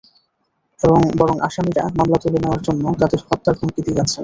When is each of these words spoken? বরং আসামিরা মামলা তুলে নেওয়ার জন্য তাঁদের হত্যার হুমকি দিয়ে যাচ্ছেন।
বরং 1.19 1.35
আসামিরা 1.47 1.83
মামলা 1.97 2.17
তুলে 2.23 2.39
নেওয়ার 2.43 2.61
জন্য 2.67 2.83
তাঁদের 2.99 3.19
হত্যার 3.27 3.55
হুমকি 3.59 3.81
দিয়ে 3.85 3.97
যাচ্ছেন। 3.99 4.19